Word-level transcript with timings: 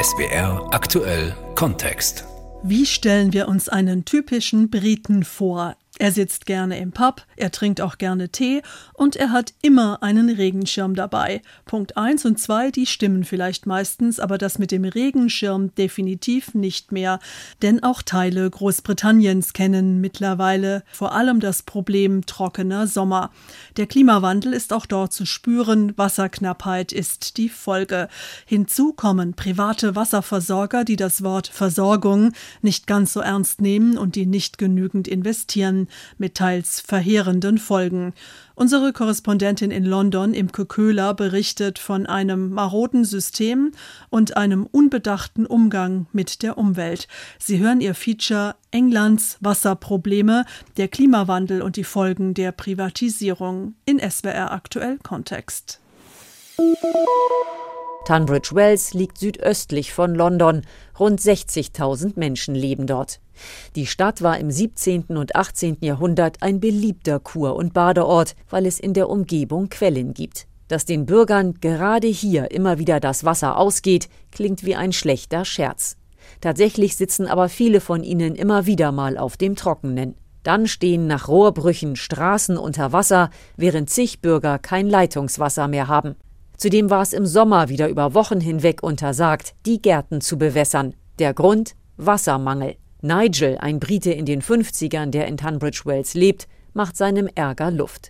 SBR 0.00 0.68
aktuell 0.72 1.34
Kontext. 1.54 2.24
Wie 2.62 2.86
stellen 2.86 3.32
wir 3.32 3.48
uns 3.48 3.68
einen 3.68 4.04
typischen 4.04 4.70
Briten 4.70 5.24
vor? 5.24 5.76
Er 5.98 6.10
sitzt 6.10 6.46
gerne 6.46 6.78
im 6.78 6.90
Pub, 6.90 7.26
er 7.36 7.50
trinkt 7.50 7.82
auch 7.82 7.98
gerne 7.98 8.30
Tee 8.30 8.62
und 8.94 9.14
er 9.14 9.30
hat 9.30 9.52
immer 9.60 10.02
einen 10.02 10.30
Regenschirm 10.30 10.94
dabei. 10.94 11.42
Punkt 11.66 11.98
1 11.98 12.24
und 12.24 12.38
2, 12.40 12.70
die 12.70 12.86
stimmen 12.86 13.24
vielleicht 13.24 13.66
meistens, 13.66 14.18
aber 14.18 14.38
das 14.38 14.58
mit 14.58 14.72
dem 14.72 14.84
Regenschirm 14.86 15.74
definitiv 15.74 16.54
nicht 16.54 16.92
mehr. 16.92 17.18
Denn 17.60 17.82
auch 17.82 18.00
Teile 18.00 18.48
Großbritanniens 18.48 19.52
kennen 19.52 20.00
mittlerweile 20.00 20.82
vor 20.90 21.14
allem 21.14 21.40
das 21.40 21.62
Problem 21.62 22.24
trockener 22.24 22.86
Sommer. 22.86 23.30
Der 23.76 23.86
Klimawandel 23.86 24.54
ist 24.54 24.72
auch 24.72 24.86
dort 24.86 25.12
zu 25.12 25.26
spüren, 25.26 25.96
Wasserknappheit 25.98 26.92
ist 26.92 27.36
die 27.36 27.50
Folge. 27.50 28.08
Hinzu 28.46 28.94
kommen 28.94 29.34
private 29.34 29.94
Wasserversorger, 29.94 30.84
die 30.84 30.96
das 30.96 31.22
Wort 31.22 31.48
Versorgung 31.48 32.32
nicht 32.62 32.86
ganz 32.86 33.12
so 33.12 33.20
ernst 33.20 33.60
nehmen 33.60 33.98
und 33.98 34.16
die 34.16 34.24
nicht 34.24 34.56
genügend 34.56 35.06
investieren 35.06 35.81
mit 36.18 36.34
teils 36.34 36.80
verheerenden 36.80 37.58
Folgen. 37.58 38.12
Unsere 38.54 38.92
Korrespondentin 38.92 39.70
in 39.70 39.84
London, 39.84 40.34
Imke 40.34 40.66
Köhler, 40.66 41.14
berichtet 41.14 41.78
von 41.78 42.06
einem 42.06 42.50
maroden 42.50 43.04
System 43.04 43.72
und 44.10 44.36
einem 44.36 44.66
unbedachten 44.70 45.46
Umgang 45.46 46.06
mit 46.12 46.42
der 46.42 46.58
Umwelt. 46.58 47.08
Sie 47.38 47.58
hören 47.58 47.80
ihr 47.80 47.94
Feature 47.94 48.54
Englands 48.70 49.38
Wasserprobleme, 49.40 50.44
der 50.76 50.88
Klimawandel 50.88 51.62
und 51.62 51.76
die 51.76 51.84
Folgen 51.84 52.34
der 52.34 52.52
Privatisierung 52.52 53.74
in 53.84 53.98
SWR 53.98 54.52
aktuell 54.52 54.98
Kontext. 55.02 55.80
Tunbridge 58.04 58.50
Wells 58.54 58.94
liegt 58.94 59.18
südöstlich 59.18 59.92
von 59.92 60.14
London. 60.14 60.62
Rund 60.98 61.20
60.000 61.20 62.12
Menschen 62.16 62.54
leben 62.54 62.86
dort. 62.86 63.21
Die 63.76 63.86
Stadt 63.86 64.22
war 64.22 64.38
im 64.38 64.50
17. 64.50 65.04
und 65.16 65.34
18. 65.36 65.78
Jahrhundert 65.80 66.42
ein 66.42 66.60
beliebter 66.60 67.20
Kur- 67.20 67.56
und 67.56 67.72
Badeort, 67.72 68.34
weil 68.50 68.66
es 68.66 68.78
in 68.78 68.94
der 68.94 69.08
Umgebung 69.08 69.68
Quellen 69.68 70.14
gibt. 70.14 70.46
Dass 70.68 70.84
den 70.84 71.06
Bürgern 71.06 71.54
gerade 71.60 72.06
hier 72.06 72.50
immer 72.50 72.78
wieder 72.78 73.00
das 73.00 73.24
Wasser 73.24 73.58
ausgeht, 73.58 74.08
klingt 74.30 74.64
wie 74.64 74.76
ein 74.76 74.92
schlechter 74.92 75.44
Scherz. 75.44 75.96
Tatsächlich 76.40 76.96
sitzen 76.96 77.26
aber 77.26 77.48
viele 77.48 77.80
von 77.80 78.02
ihnen 78.02 78.34
immer 78.34 78.66
wieder 78.66 78.92
mal 78.92 79.18
auf 79.18 79.36
dem 79.36 79.56
Trockenen. 79.56 80.14
Dann 80.42 80.66
stehen 80.66 81.06
nach 81.06 81.28
Rohrbrüchen 81.28 81.94
Straßen 81.94 82.56
unter 82.56 82.92
Wasser, 82.92 83.30
während 83.56 83.90
zig 83.90 84.20
Bürger 84.20 84.58
kein 84.58 84.88
Leitungswasser 84.88 85.68
mehr 85.68 85.88
haben. 85.88 86.16
Zudem 86.56 86.90
war 86.90 87.02
es 87.02 87.12
im 87.12 87.26
Sommer 87.26 87.68
wieder 87.68 87.88
über 87.88 88.14
Wochen 88.14 88.40
hinweg 88.40 88.82
untersagt, 88.82 89.54
die 89.66 89.80
Gärten 89.80 90.20
zu 90.20 90.38
bewässern. 90.38 90.94
Der 91.18 91.34
Grund 91.34 91.74
Wassermangel. 91.96 92.76
Nigel, 93.04 93.58
ein 93.58 93.80
Brite 93.80 94.12
in 94.12 94.26
den 94.26 94.42
50ern, 94.42 95.10
der 95.10 95.26
in 95.26 95.36
Tunbridge 95.36 95.82
Wells 95.84 96.14
lebt, 96.14 96.46
macht 96.72 96.96
seinem 96.96 97.28
Ärger 97.34 97.72
Luft. 97.72 98.08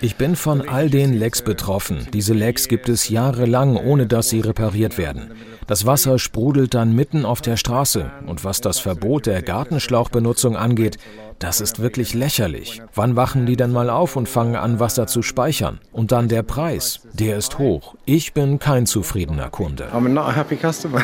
Ich 0.00 0.16
bin 0.16 0.36
von 0.36 0.66
all 0.66 0.88
den 0.88 1.12
Lecks 1.12 1.42
betroffen. 1.42 2.08
Diese 2.14 2.32
Lecks 2.32 2.66
gibt 2.68 2.88
es 2.88 3.10
jahrelang, 3.10 3.76
ohne 3.76 4.06
dass 4.06 4.30
sie 4.30 4.40
repariert 4.40 4.96
werden. 4.96 5.32
Das 5.66 5.84
Wasser 5.84 6.18
sprudelt 6.18 6.72
dann 6.72 6.94
mitten 6.94 7.26
auf 7.26 7.42
der 7.42 7.58
Straße. 7.58 8.10
Und 8.26 8.42
was 8.42 8.62
das 8.62 8.78
Verbot 8.78 9.26
der 9.26 9.42
Gartenschlauchbenutzung 9.42 10.56
angeht, 10.56 10.96
das 11.38 11.60
ist 11.60 11.80
wirklich 11.80 12.14
lächerlich. 12.14 12.80
Wann 12.94 13.16
wachen 13.16 13.44
die 13.44 13.56
denn 13.56 13.70
mal 13.70 13.90
auf 13.90 14.16
und 14.16 14.30
fangen 14.30 14.56
an, 14.56 14.80
Wasser 14.80 15.06
zu 15.06 15.20
speichern? 15.20 15.78
Und 15.92 16.10
dann 16.10 16.28
der 16.28 16.42
Preis, 16.42 17.00
der 17.12 17.36
ist 17.36 17.58
hoch. 17.58 17.96
Ich 18.06 18.32
bin 18.32 18.58
kein 18.58 18.86
zufriedener 18.86 19.50
Kunde. 19.50 19.88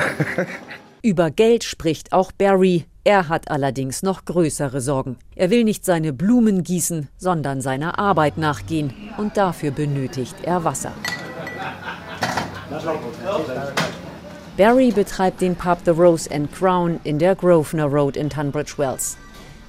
Über 1.06 1.30
Geld 1.30 1.62
spricht 1.62 2.12
auch 2.12 2.32
Barry. 2.32 2.84
Er 3.04 3.28
hat 3.28 3.48
allerdings 3.48 4.02
noch 4.02 4.24
größere 4.24 4.80
Sorgen. 4.80 5.18
Er 5.36 5.50
will 5.50 5.62
nicht 5.62 5.84
seine 5.84 6.12
Blumen 6.12 6.64
gießen, 6.64 7.06
sondern 7.16 7.60
seiner 7.60 8.00
Arbeit 8.00 8.38
nachgehen. 8.38 8.92
Und 9.16 9.36
dafür 9.36 9.70
benötigt 9.70 10.34
er 10.42 10.64
Wasser. 10.64 10.92
Barry 14.56 14.90
betreibt 14.90 15.42
den 15.42 15.54
Pub 15.54 15.78
The 15.84 15.92
Rose 15.92 16.28
and 16.28 16.52
Crown 16.52 16.98
in 17.04 17.20
der 17.20 17.36
Grosvenor 17.36 17.88
Road 17.88 18.16
in 18.16 18.28
Tunbridge 18.28 18.72
Wells. 18.76 19.16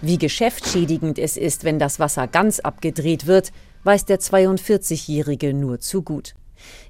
Wie 0.02 0.18
geschäftsschädigend 0.18 1.20
es 1.20 1.38
ist, 1.38 1.64
wenn 1.64 1.78
das 1.78 2.00
Wasser 2.00 2.26
ganz 2.26 2.60
abgedreht 2.60 3.28
wird, 3.28 3.52
weiß 3.84 4.06
der 4.06 4.20
42-Jährige 4.20 5.54
nur 5.54 5.80
zu 5.82 6.02
gut. 6.02 6.34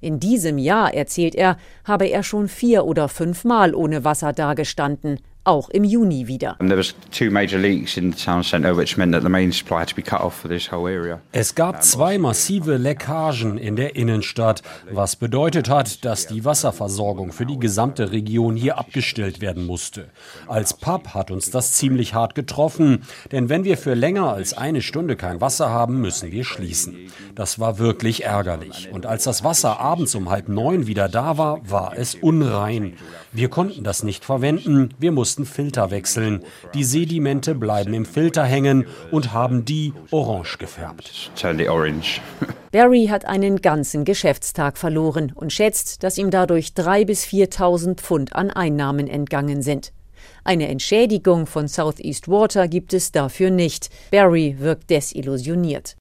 In 0.01 0.19
diesem 0.19 0.57
Jahr, 0.57 0.93
erzählt 0.93 1.35
er, 1.35 1.57
habe 1.83 2.05
er 2.07 2.23
schon 2.23 2.47
vier 2.47 2.85
oder 2.85 3.09
fünfmal 3.09 3.75
ohne 3.75 4.03
Wasser 4.03 4.33
dagestanden, 4.33 5.19
auch 5.47 5.69
im 5.69 5.83
Juni 5.83 6.27
wieder. 6.27 6.57
Es 11.31 11.55
gab 11.55 11.83
zwei 11.83 12.17
massive 12.17 12.77
Leckagen 12.77 13.57
in 13.57 13.75
der 13.75 13.95
Innenstadt, 13.95 14.61
was 14.91 15.15
bedeutet 15.15 15.69
hat, 15.69 16.03
dass 16.05 16.27
die 16.27 16.43
Wasserversorgung 16.43 17.31
für 17.31 17.45
die 17.45 17.59
gesamte 17.59 18.11
Region 18.11 18.55
hier 18.55 18.77
abgestellt 18.77 19.41
werden 19.41 19.65
musste. 19.65 20.09
Als 20.47 20.73
Pub 20.73 21.13
hat 21.13 21.31
uns 21.31 21.49
das 21.49 21.73
ziemlich 21.73 22.13
hart 22.13 22.35
getroffen, 22.35 23.03
denn 23.31 23.49
wenn 23.49 23.63
wir 23.63 23.77
für 23.77 23.93
länger 23.93 24.33
als 24.33 24.55
eine 24.55 24.81
Stunde 24.81 25.15
kein 25.15 25.41
Wasser 25.41 25.69
haben, 25.69 26.01
müssen 26.01 26.31
wir 26.31 26.43
schließen. 26.43 26.97
Das 27.35 27.59
war 27.59 27.79
wirklich 27.79 28.25
ärgerlich. 28.25 28.89
Und 28.91 29.05
als 29.05 29.23
das 29.23 29.43
Wasser 29.43 29.79
abends 29.79 30.15
um 30.15 30.29
halb 30.29 30.49
neun 30.49 30.87
wieder 30.87 31.07
da 31.07 31.37
war, 31.37 31.59
war 31.69 31.93
es 31.95 32.15
unrein. 32.15 32.93
Wir 33.31 33.49
konnten 33.49 33.83
das 33.83 34.03
nicht 34.03 34.25
verwenden, 34.25 34.93
wir 34.99 35.11
mussten 35.11 35.36
Filter 35.45 35.91
wechseln. 35.91 36.43
Die 36.73 36.83
Sedimente 36.83 37.55
bleiben 37.55 37.93
im 37.93 38.05
Filter 38.05 38.43
hängen 38.43 38.85
und 39.11 39.33
haben 39.33 39.65
die 39.65 39.93
orange 40.11 40.57
gefärbt. 40.57 41.31
Barry 42.71 43.07
hat 43.07 43.25
einen 43.25 43.61
ganzen 43.61 44.05
Geschäftstag 44.05 44.77
verloren 44.77 45.31
und 45.33 45.53
schätzt, 45.53 46.03
dass 46.03 46.17
ihm 46.17 46.31
dadurch 46.31 46.69
3.000 46.69 47.05
bis 47.05 47.25
4.000 47.25 47.95
Pfund 47.95 48.35
an 48.35 48.51
Einnahmen 48.51 49.07
entgangen 49.07 49.61
sind. 49.61 49.93
Eine 50.47 50.69
Entschädigung 50.69 51.45
von 51.45 51.67
Southeast 51.67 52.29
Water 52.29 52.69
gibt 52.69 52.93
es 52.93 53.11
dafür 53.11 53.49
nicht. 53.49 53.89
Barry 54.11 54.55
wirkt 54.57 54.89
desillusioniert. 54.89 55.97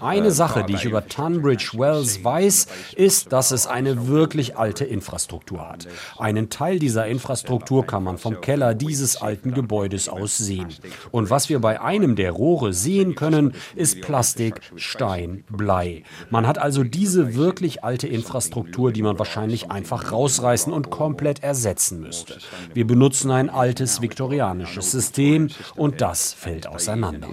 Eine 0.00 0.30
Sache, 0.32 0.64
die 0.64 0.74
ich 0.74 0.84
über 0.84 1.06
Tunbridge 1.06 1.70
Wells 1.74 2.24
weiß, 2.24 2.66
ist, 2.96 3.32
dass 3.32 3.52
es 3.52 3.68
eine 3.68 4.08
wirklich 4.08 4.56
alte 4.56 4.84
Infrastruktur 4.84 5.68
hat. 5.68 5.86
Einen 6.18 6.50
Teil 6.50 6.80
dieser 6.80 7.06
Infrastruktur 7.06 7.86
kann 7.86 8.02
man 8.02 8.18
vom 8.18 8.40
Keller 8.40 8.74
dieses 8.74 9.22
alten 9.22 9.54
Gebäudes 9.54 10.08
aus 10.08 10.36
sehen. 10.36 10.66
Und 11.12 11.30
was 11.30 11.48
wir 11.48 11.60
bei 11.60 11.80
einem 11.80 12.16
der 12.16 12.32
Rohre 12.32 12.72
sehen 12.72 13.14
können, 13.14 13.54
ist 13.76 14.00
Plastik, 14.00 14.62
Stein, 14.74 15.44
Blei. 15.48 16.02
Man 16.30 16.48
hat 16.48 16.58
also 16.58 16.82
diese 16.82 17.36
wirklich 17.36 17.84
alte 17.84 18.08
Infrastruktur, 18.08 18.90
die 18.90 19.02
man 19.02 19.16
wahrscheinlich 19.20 19.70
einfach 19.70 20.10
rausreißen 20.10 20.72
und 20.72 20.87
komplett 20.88 21.42
ersetzen 21.42 22.00
müsste. 22.00 22.38
Wir 22.74 22.86
benutzen 22.86 23.30
ein 23.30 23.50
altes 23.50 24.02
viktorianisches 24.02 24.90
System 24.90 25.48
und 25.76 26.00
das 26.00 26.32
fällt 26.32 26.66
auseinander. 26.66 27.28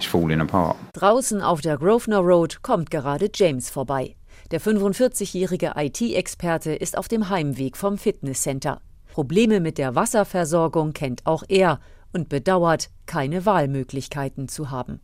Draußen 0.92 1.42
auf 1.42 1.60
der 1.60 1.78
Grosvenor 1.78 2.22
Road 2.22 2.62
kommt 2.62 2.90
gerade 2.90 3.30
James 3.34 3.70
vorbei. 3.70 4.16
Der 4.50 4.60
45-jährige 4.60 5.72
IT-Experte 5.76 6.72
ist 6.72 6.96
auf 6.96 7.08
dem 7.08 7.28
Heimweg 7.28 7.76
vom 7.76 7.98
Fitnesscenter. 7.98 8.80
Probleme 9.12 9.60
mit 9.60 9.78
der 9.78 9.94
Wasserversorgung 9.94 10.92
kennt 10.92 11.24
auch 11.24 11.42
er 11.48 11.80
und 12.12 12.28
bedauert, 12.28 12.90
keine 13.06 13.46
Wahlmöglichkeiten 13.46 14.48
zu 14.48 14.70
haben. 14.70 15.00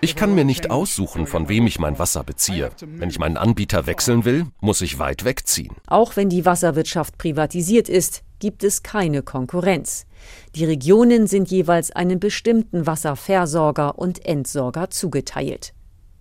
Ich 0.00 0.16
kann 0.16 0.34
mir 0.34 0.44
nicht 0.44 0.70
aussuchen, 0.70 1.26
von 1.26 1.48
wem 1.48 1.66
ich 1.66 1.78
mein 1.78 1.98
Wasser 1.98 2.24
beziehe. 2.24 2.70
Wenn 2.80 3.10
ich 3.10 3.18
meinen 3.18 3.36
Anbieter 3.36 3.86
wechseln 3.86 4.24
will, 4.24 4.46
muss 4.60 4.80
ich 4.80 4.98
weit 4.98 5.24
wegziehen. 5.24 5.74
Auch 5.86 6.16
wenn 6.16 6.28
die 6.28 6.44
Wasserwirtschaft 6.44 7.18
privatisiert 7.18 7.88
ist, 7.88 8.22
gibt 8.38 8.64
es 8.64 8.82
keine 8.82 9.22
Konkurrenz. 9.22 10.06
Die 10.54 10.64
Regionen 10.64 11.26
sind 11.26 11.50
jeweils 11.50 11.90
einem 11.90 12.20
bestimmten 12.20 12.86
Wasserversorger 12.86 13.98
und 13.98 14.24
Entsorger 14.24 14.90
zugeteilt. 14.90 15.72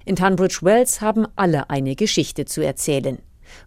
In 0.06 0.16
Tunbridge 0.16 0.60
Wells 0.62 1.02
haben 1.02 1.28
alle 1.36 1.70
eine 1.70 1.96
Geschichte 1.96 2.46
zu 2.46 2.64
erzählen. 2.64 3.18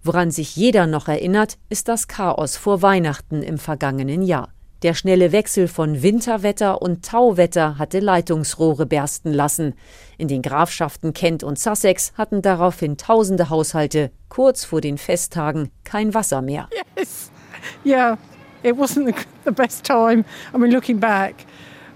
Woran 0.03 0.31
sich 0.31 0.57
jeder 0.57 0.87
noch 0.87 1.09
erinnert, 1.09 1.59
ist 1.69 1.89
das 1.89 2.09
Chaos 2.09 2.57
vor 2.57 2.83
Weihnachten 2.83 3.43
im 3.43 3.59
vergangenen 3.59 4.23
Jahr. 4.23 4.53
Der 4.83 4.95
schnelle 4.95 5.33
Wechsel 5.33 5.67
von 5.67 6.03
Winterwetter 6.03 6.81
und 6.81 7.05
Tauwetter 7.05 7.79
hatte 7.79 7.99
Leitungsrohre 7.99 8.87
bersten 8.87 9.33
lassen. 9.33 9.75
In 10.19 10.29
den 10.29 10.41
Grafschaften 10.41 11.13
Kent 11.13 11.43
und 11.43 11.59
Sussex 11.59 12.13
hatten 12.17 12.43
daraufhin 12.43 12.97
tausende 12.97 13.51
Haushalte 13.51 14.13
kurz 14.29 14.65
vor 14.65 14.81
den 14.81 14.97
Festtagen 14.97 15.71
kein 15.83 16.15
Wasser 16.15 16.43
mehr. 16.43 16.69
Yes. 16.97 17.33
Yeah, 17.85 18.19
it 18.63 18.77
wasn't 18.77 19.13
the 19.45 19.51
best 19.51 19.85
time. 19.85 20.25
I 20.55 20.59
mean, 20.59 20.71
looking 20.71 21.01
back, 21.01 21.35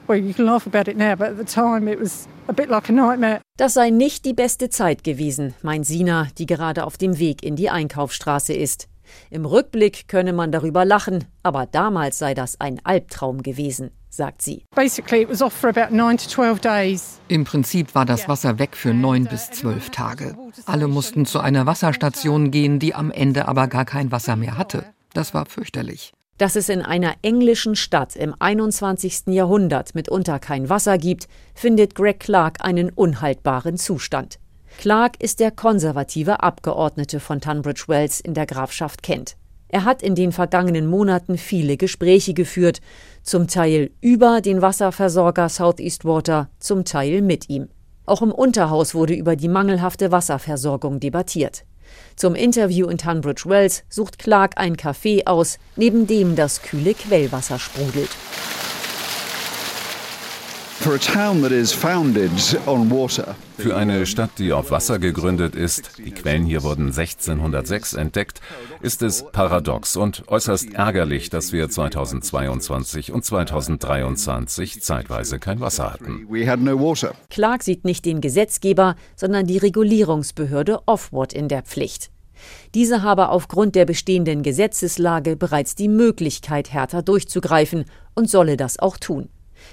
well, 0.08 0.18
you 0.18 0.34
can 0.34 0.46
laugh 0.46 0.66
about 0.66 0.90
it 0.90 0.96
now, 0.96 1.14
but 1.14 1.28
at 1.28 1.38
the 1.38 1.44
time 1.44 1.88
it 1.88 2.00
was 2.00 2.26
a 2.48 2.52
bit 2.52 2.68
like 2.68 2.88
a 2.88 2.92
nightmare. 2.92 3.40
Das 3.58 3.74
sei 3.74 3.90
nicht 3.90 4.24
die 4.24 4.34
beste 4.34 4.70
Zeit 4.70 5.04
gewesen, 5.04 5.54
meint 5.62 5.86
Sina, 5.86 6.26
die 6.36 6.46
gerade 6.46 6.84
auf 6.84 6.96
dem 6.96 7.20
Weg 7.20 7.44
in 7.44 7.54
die 7.54 7.70
Einkaufsstraße 7.70 8.54
ist. 8.54 8.88
Im 9.30 9.44
Rückblick 9.44 10.08
könne 10.08 10.32
man 10.32 10.52
darüber 10.52 10.84
lachen, 10.84 11.24
aber 11.42 11.66
damals 11.66 12.18
sei 12.18 12.34
das 12.34 12.60
ein 12.60 12.80
Albtraum 12.84 13.42
gewesen, 13.42 13.90
sagt 14.08 14.42
sie. 14.42 14.64
Im 17.28 17.44
Prinzip 17.44 17.94
war 17.94 18.04
das 18.04 18.28
Wasser 18.28 18.58
weg 18.58 18.76
für 18.76 18.94
neun 18.94 19.24
bis 19.24 19.50
zwölf 19.50 19.90
Tage. 19.90 20.36
Alle 20.66 20.88
mussten 20.88 21.26
zu 21.26 21.40
einer 21.40 21.66
Wasserstation 21.66 22.50
gehen, 22.50 22.78
die 22.78 22.94
am 22.94 23.10
Ende 23.10 23.48
aber 23.48 23.68
gar 23.68 23.84
kein 23.84 24.12
Wasser 24.12 24.36
mehr 24.36 24.58
hatte. 24.58 24.84
Das 25.14 25.34
war 25.34 25.46
fürchterlich. 25.46 26.12
Dass 26.38 26.56
es 26.56 26.68
in 26.68 26.82
einer 26.82 27.14
englischen 27.22 27.76
Stadt 27.76 28.16
im 28.16 28.34
21. 28.38 29.28
Jahrhundert 29.28 29.94
mitunter 29.94 30.38
kein 30.38 30.68
Wasser 30.68 30.98
gibt, 30.98 31.28
findet 31.54 31.94
Greg 31.94 32.20
Clark 32.20 32.64
einen 32.64 32.90
unhaltbaren 32.90 33.76
Zustand. 33.76 34.38
Clark 34.78 35.22
ist 35.22 35.40
der 35.40 35.50
konservative 35.50 36.42
Abgeordnete 36.42 37.20
von 37.20 37.40
Tunbridge 37.40 37.84
Wells 37.86 38.20
in 38.20 38.34
der 38.34 38.46
Grafschaft 38.46 39.02
Kent. 39.02 39.36
Er 39.68 39.84
hat 39.84 40.02
in 40.02 40.14
den 40.14 40.32
vergangenen 40.32 40.86
Monaten 40.86 41.38
viele 41.38 41.76
Gespräche 41.76 42.34
geführt, 42.34 42.80
zum 43.22 43.48
Teil 43.48 43.90
über 44.00 44.40
den 44.40 44.60
Wasserversorger 44.60 45.48
Southeast 45.48 46.04
Water, 46.04 46.50
zum 46.58 46.84
Teil 46.84 47.22
mit 47.22 47.48
ihm. 47.48 47.68
Auch 48.04 48.20
im 48.20 48.32
Unterhaus 48.32 48.94
wurde 48.94 49.14
über 49.14 49.36
die 49.36 49.48
mangelhafte 49.48 50.12
Wasserversorgung 50.12 51.00
debattiert. 51.00 51.64
Zum 52.16 52.34
Interview 52.34 52.88
in 52.88 52.98
Tunbridge 52.98 53.44
Wells 53.46 53.84
sucht 53.88 54.18
Clark 54.18 54.58
ein 54.58 54.76
Café 54.76 55.26
aus, 55.26 55.58
neben 55.76 56.06
dem 56.06 56.36
das 56.36 56.62
kühle 56.62 56.94
Quellwasser 56.94 57.58
sprudelt. 57.58 58.10
Für 63.56 63.76
eine 63.76 64.04
Stadt, 64.04 64.30
die 64.38 64.52
auf 64.52 64.72
Wasser 64.72 64.98
gegründet 64.98 65.54
ist, 65.54 65.98
die 65.98 66.10
Quellen 66.10 66.44
hier 66.44 66.64
wurden 66.64 66.86
1606 66.86 67.94
entdeckt, 67.94 68.40
ist 68.80 69.00
es 69.02 69.24
paradox 69.30 69.94
und 69.94 70.24
äußerst 70.26 70.74
ärgerlich, 70.74 71.30
dass 71.30 71.52
wir 71.52 71.70
2022 71.70 73.12
und 73.12 73.24
2023 73.24 74.82
zeitweise 74.82 75.38
kein 75.38 75.60
Wasser 75.60 75.92
hatten. 75.92 76.26
Clark 77.30 77.62
sieht 77.62 77.84
nicht 77.84 78.04
den 78.04 78.20
Gesetzgeber, 78.20 78.96
sondern 79.14 79.46
die 79.46 79.58
Regulierungsbehörde 79.58 80.80
Offward 80.86 81.32
in 81.32 81.46
der 81.46 81.62
Pflicht. 81.62 82.10
Diese 82.74 83.02
habe 83.02 83.28
aufgrund 83.28 83.76
der 83.76 83.84
bestehenden 83.84 84.42
Gesetzeslage 84.42 85.36
bereits 85.36 85.76
die 85.76 85.86
Möglichkeit, 85.86 86.72
härter 86.72 87.02
durchzugreifen 87.02 87.84
und 88.16 88.28
solle 88.28 88.56
das 88.56 88.80
auch 88.80 88.96
tun. 88.96 89.28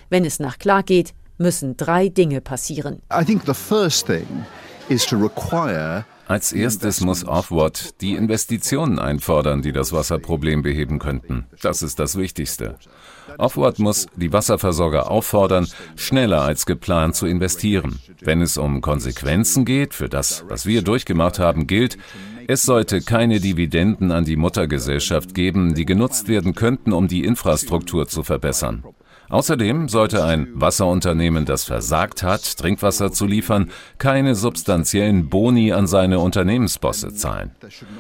Wenn 0.10 0.26
es 0.26 0.40
nach 0.40 0.60
Clark 0.60 0.88
geht, 0.88 1.14
müssen 1.38 1.78
drei 1.78 2.10
Dinge 2.10 2.42
passieren. 2.42 3.02
Als 6.30 6.54
erstes 6.54 7.02
muss 7.02 7.26
Offward 7.26 8.02
die 8.02 8.14
Investitionen 8.14 9.00
einfordern, 9.00 9.64
die 9.64 9.72
das 9.72 9.92
Wasserproblem 9.94 10.62
beheben 10.62 11.00
könnten. 11.00 11.48
Das 11.64 11.82
ist 11.82 11.98
das 11.98 12.18
Wichtigste. 12.18 12.76
Offward 13.40 13.80
muss 13.80 14.06
die 14.16 14.32
Wasserversorger 14.32 15.10
auffordern, 15.10 15.68
schneller 15.96 16.42
als 16.42 16.68
geplant 16.68 17.16
zu 17.16 17.26
investieren. 17.26 18.00
Wenn 18.22 18.42
es 18.42 18.58
um 18.58 18.82
Konsequenzen 18.82 19.66
geht, 19.66 19.96
für 19.96 20.08
das, 20.08 20.46
was 20.48 20.68
wir 20.68 20.84
durchgemacht 20.84 21.40
haben, 21.40 21.66
gilt, 21.66 21.98
es 22.48 22.64
sollte 22.64 23.02
keine 23.02 23.40
Dividenden 23.40 24.12
an 24.12 24.26
die 24.26 24.36
Muttergesellschaft 24.36 25.34
geben, 25.34 25.74
die 25.74 25.86
genutzt 25.86 26.28
werden 26.28 26.54
könnten, 26.54 26.94
um 26.94 27.08
die 27.08 27.24
Infrastruktur 27.24 28.08
zu 28.08 28.22
verbessern. 28.22 28.84
Außerdem 29.30 29.90
sollte 29.90 30.24
ein 30.24 30.48
Wasserunternehmen, 30.56 31.46
das 31.46 31.64
versagt 31.64 32.24
hat, 32.24 32.58
Trinkwasser 32.58 33.12
zu 33.12 33.28
liefern, 33.28 33.70
keine 34.00 34.34
substanziellen 34.34 35.30
Boni 35.30 35.72
an 35.72 35.86
seine 35.86 36.20
Unternehmensbosse 36.20 37.14
zahlen. 37.14 37.52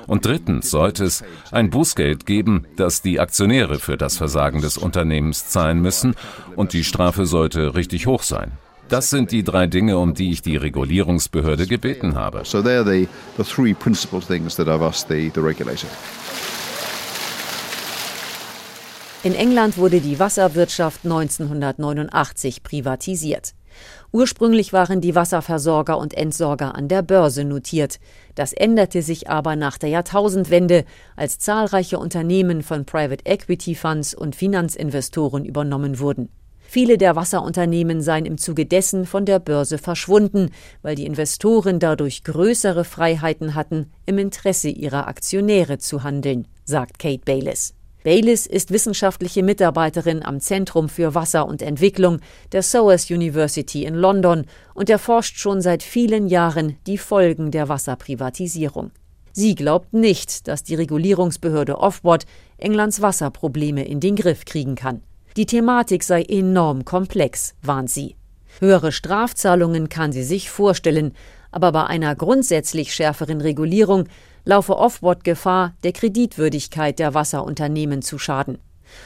Und 0.07 0.25
drittens 0.25 0.71
sollte 0.71 1.05
es 1.05 1.23
ein 1.51 1.69
Bußgeld 1.69 2.25
geben, 2.25 2.65
das 2.75 3.03
die 3.03 3.19
Aktionäre 3.19 3.79
für 3.79 3.95
das 3.95 4.17
Versagen 4.17 4.61
des 4.61 4.77
Unternehmens 4.77 5.49
zahlen 5.49 5.81
müssen, 5.81 6.15
und 6.55 6.73
die 6.73 6.83
Strafe 6.83 7.27
sollte 7.27 7.75
richtig 7.75 8.07
hoch 8.07 8.23
sein. 8.23 8.51
Das 8.89 9.11
sind 9.11 9.31
die 9.31 9.43
drei 9.43 9.67
Dinge, 9.67 9.99
um 9.99 10.15
die 10.15 10.31
ich 10.31 10.41
die 10.41 10.57
Regulierungsbehörde 10.57 11.67
gebeten 11.67 12.15
habe. 12.15 12.41
So 12.43 12.57
they're 12.59 12.83
the, 12.83 13.07
the 13.37 13.43
three 13.43 13.75
principal 13.75 14.19
things 14.19 14.55
that 14.55 14.67
I've 14.67 14.83
asked 14.83 15.09
the, 15.09 15.31
the 15.33 15.41
regulator. 15.41 15.87
In 19.21 19.35
England 19.35 19.77
wurde 19.77 19.99
die 19.99 20.17
Wasserwirtschaft 20.17 21.03
1989 21.03 22.63
privatisiert. 22.63 23.53
Ursprünglich 24.13 24.71
waren 24.71 25.01
die 25.01 25.13
Wasserversorger 25.13 25.97
und 25.97 26.13
Entsorger 26.13 26.73
an 26.73 26.87
der 26.87 27.01
Börse 27.01 27.43
notiert. 27.43 27.99
Das 28.35 28.53
änderte 28.53 29.01
sich 29.01 29.29
aber 29.29 29.57
nach 29.57 29.77
der 29.77 29.89
Jahrtausendwende, 29.89 30.85
als 31.17 31.37
zahlreiche 31.37 31.99
Unternehmen 31.99 32.63
von 32.63 32.85
Private 32.85 33.25
Equity 33.25 33.75
Funds 33.75 34.13
und 34.13 34.37
Finanzinvestoren 34.37 35.43
übernommen 35.43 35.99
wurden. 35.99 36.29
Viele 36.61 36.97
der 36.97 37.17
Wasserunternehmen 37.17 38.01
seien 38.01 38.25
im 38.25 38.37
Zuge 38.37 38.65
dessen 38.65 39.05
von 39.05 39.25
der 39.25 39.39
Börse 39.39 39.79
verschwunden, 39.79 40.51
weil 40.81 40.95
die 40.95 41.05
Investoren 41.05 41.79
dadurch 41.79 42.23
größere 42.23 42.85
Freiheiten 42.85 43.53
hatten, 43.53 43.91
im 44.05 44.17
Interesse 44.17 44.69
ihrer 44.69 45.09
Aktionäre 45.09 45.77
zu 45.77 46.03
handeln, 46.03 46.47
sagt 46.63 46.99
Kate 46.99 47.23
Bayliss. 47.25 47.73
Bayliss 48.09 48.47
ist 48.47 48.71
wissenschaftliche 48.71 49.43
Mitarbeiterin 49.43 50.25
am 50.25 50.39
Zentrum 50.39 50.89
für 50.89 51.13
Wasser 51.13 51.45
und 51.45 51.61
Entwicklung 51.61 52.21
der 52.53 52.63
SOAS 52.63 53.11
University 53.11 53.85
in 53.85 53.93
London 53.93 54.47
und 54.73 54.89
erforscht 54.89 55.37
schon 55.37 55.61
seit 55.61 55.83
vielen 55.83 56.25
Jahren 56.25 56.77
die 56.87 56.97
Folgen 56.97 57.51
der 57.51 57.69
Wasserprivatisierung. 57.69 58.89
Sie 59.31 59.53
glaubt 59.53 59.93
nicht, 59.93 60.47
dass 60.47 60.63
die 60.63 60.73
Regulierungsbehörde 60.73 61.77
Offboard 61.77 62.25
Englands 62.57 62.99
Wasserprobleme 62.99 63.85
in 63.85 63.99
den 63.99 64.15
Griff 64.15 64.43
kriegen 64.43 64.73
kann. 64.73 65.03
Die 65.37 65.45
Thematik 65.45 66.03
sei 66.03 66.23
enorm 66.23 66.85
komplex, 66.85 67.53
warnt 67.61 67.91
sie. 67.91 68.15
Höhere 68.59 68.91
Strafzahlungen 68.91 69.87
kann 69.87 70.13
sie 70.13 70.23
sich 70.23 70.49
vorstellen, 70.49 71.13
aber 71.51 71.71
bei 71.71 71.83
einer 71.83 72.15
grundsätzlich 72.15 72.91
schärferen 72.91 73.39
Regulierung 73.39 74.05
laufe 74.49 74.75
Offboard 74.79 75.23
Gefahr, 75.23 75.75
der 75.83 75.91
Kreditwürdigkeit 75.91 76.97
der 76.97 77.13
Wasserunternehmen 77.13 78.01
zu 78.01 78.17
schaden. 78.17 78.57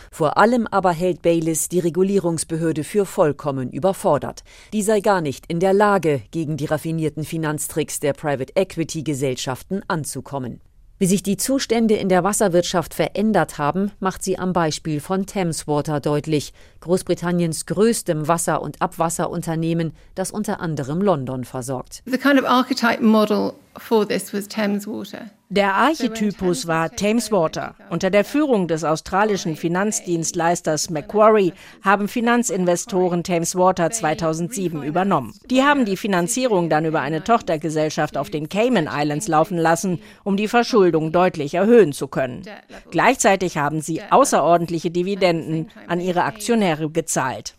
Vor 0.09 0.37
allem 0.37 0.67
aber 0.67 0.93
hält 0.93 1.21
Bayliss 1.21 1.67
die 1.67 1.79
Regulierungsbehörde 1.79 2.85
für 2.85 3.05
vollkommen 3.05 3.69
überfordert. 3.69 4.45
Die 4.71 4.81
sei 4.81 5.01
gar 5.01 5.19
nicht 5.19 5.45
in 5.49 5.59
der 5.59 5.73
Lage, 5.73 6.21
gegen 6.31 6.55
die 6.55 6.63
raffinierten 6.63 7.25
Finanztricks 7.25 7.99
der 7.99 8.13
Private 8.13 8.53
Equity 8.55 9.03
Gesellschaften 9.03 9.81
anzukommen. 9.89 10.61
Wie 10.99 11.07
sich 11.07 11.23
die 11.23 11.37
Zustände 11.37 11.95
in 11.95 12.07
der 12.07 12.23
Wasserwirtschaft 12.23 12.93
verändert 12.93 13.57
haben, 13.57 13.91
macht 13.99 14.23
sie 14.23 14.37
am 14.37 14.53
Beispiel 14.53 14.99
von 14.99 15.25
Thameswater 15.25 15.99
deutlich, 15.99 16.53
Großbritanniens 16.81 17.65
größtem 17.65 18.27
Wasser- 18.27 18.61
und 18.61 18.81
Abwasserunternehmen, 18.81 19.93
das 20.13 20.31
unter 20.31 20.59
anderem 20.59 21.01
London 21.01 21.45
versorgt. 21.45 22.03
The 22.05 22.17
kind 22.17 22.39
of 22.39 22.45
archetype 22.45 23.03
model 23.03 23.53
for 23.77 24.07
this 24.07 24.33
was 24.33 24.47
Thames 24.47 24.85
Water. 24.85 25.31
Der 25.55 25.75
Archetypus 25.75 26.65
war 26.65 26.89
Thameswater. 26.89 27.75
Unter 27.91 28.09
der 28.09 28.25
Führung 28.25 28.67
des 28.67 28.83
australischen 28.83 29.55
Finanzdienstleisters 29.55 30.89
Macquarie 30.89 31.53
haben 31.83 32.07
Finanzinvestoren 32.07 33.23
Thameswater 33.23 33.91
2007 33.91 34.81
übernommen. 34.81 35.35
Die 35.51 35.61
haben 35.61 35.85
die 35.85 35.95
Finanzierung 35.95 36.71
dann 36.71 36.85
über 36.85 37.01
eine 37.01 37.23
Tochtergesellschaft 37.23 38.17
auf 38.17 38.31
den 38.31 38.49
Cayman 38.49 38.89
Islands 38.91 39.27
laufen 39.27 39.59
lassen, 39.59 39.99
um 40.23 40.37
die 40.37 40.47
Verschuldung 40.47 41.11
deutlich 41.11 41.53
erhöhen 41.53 41.93
zu 41.93 42.07
können. 42.07 42.41
Gleichzeitig 42.89 43.59
haben 43.59 43.79
sie 43.79 44.01
außerordentliche 44.09 44.89
Dividenden 44.89 45.69
an 45.85 45.99
ihre 45.99 46.23
Aktionäre 46.23 46.89
gezahlt. 46.89 47.53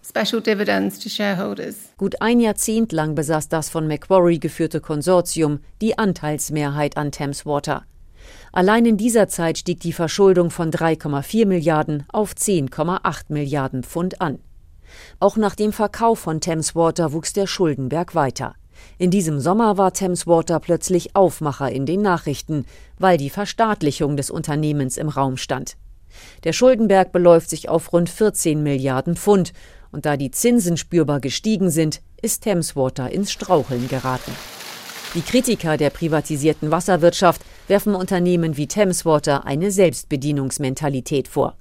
Gut 1.96 2.20
ein 2.20 2.40
Jahrzehnt 2.40 2.90
lang 2.90 3.14
besaß 3.14 3.48
das 3.48 3.68
von 3.70 3.86
Macquarie 3.86 4.40
geführte 4.40 4.80
Konsortium 4.80 5.60
die 5.80 5.96
Anteilsmehrheit 5.96 6.96
an 6.96 7.12
Thameswater. 7.12 7.83
Allein 8.52 8.86
in 8.86 8.96
dieser 8.96 9.28
Zeit 9.28 9.58
stieg 9.58 9.80
die 9.80 9.92
Verschuldung 9.92 10.50
von 10.50 10.70
3,4 10.70 11.46
Milliarden 11.46 12.04
auf 12.12 12.32
10,8 12.32 13.24
Milliarden 13.28 13.82
Pfund 13.82 14.20
an. 14.20 14.38
Auch 15.20 15.36
nach 15.36 15.54
dem 15.54 15.72
Verkauf 15.72 16.20
von 16.20 16.40
Thameswater 16.40 17.12
wuchs 17.12 17.32
der 17.32 17.46
Schuldenberg 17.46 18.14
weiter. 18.14 18.54
In 18.98 19.10
diesem 19.10 19.40
Sommer 19.40 19.78
war 19.78 19.92
Thameswater 19.92 20.60
plötzlich 20.60 21.16
Aufmacher 21.16 21.70
in 21.70 21.86
den 21.86 22.02
Nachrichten, 22.02 22.64
weil 22.98 23.16
die 23.16 23.30
Verstaatlichung 23.30 24.16
des 24.16 24.30
Unternehmens 24.30 24.96
im 24.96 25.08
Raum 25.08 25.36
stand. 25.36 25.76
Der 26.44 26.52
Schuldenberg 26.52 27.12
beläuft 27.12 27.50
sich 27.50 27.68
auf 27.68 27.92
rund 27.92 28.08
14 28.08 28.62
Milliarden 28.62 29.16
Pfund, 29.16 29.52
und 29.90 30.06
da 30.06 30.16
die 30.16 30.32
Zinsen 30.32 30.76
spürbar 30.76 31.20
gestiegen 31.20 31.70
sind, 31.70 32.02
ist 32.20 32.42
Thameswater 32.42 33.10
ins 33.10 33.30
Straucheln 33.30 33.88
geraten. 33.88 34.32
Die 35.14 35.22
Kritiker 35.22 35.76
der 35.76 35.90
privatisierten 35.90 36.72
Wasserwirtschaft 36.72 37.42
werfen 37.68 37.94
Unternehmen 37.94 38.56
wie 38.56 38.66
Thameswater 38.66 39.46
eine 39.46 39.70
Selbstbedienungsmentalität 39.70 41.28
vor. 41.28 41.56